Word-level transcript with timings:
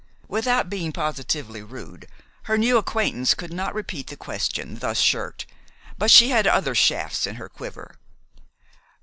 Without 0.27 0.67
being 0.67 0.91
positively 0.91 1.61
rude, 1.61 2.07
her 2.45 2.57
new 2.57 2.77
acquaintance 2.79 3.35
could 3.35 3.53
not 3.53 3.75
repeat 3.75 4.07
the 4.07 4.17
question 4.17 4.79
thus 4.79 4.99
shirked. 4.99 5.45
But 5.95 6.09
she 6.09 6.29
had 6.31 6.47
other 6.47 6.73
shafts 6.73 7.27
in 7.27 7.35
her 7.35 7.47
quiver. 7.47 7.99